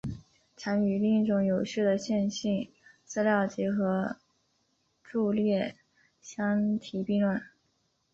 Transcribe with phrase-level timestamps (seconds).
[0.57, 2.67] 常与另一种有序的线性
[3.05, 4.17] 资料集合
[5.07, 5.75] 伫列
[6.19, 7.39] 相提并论。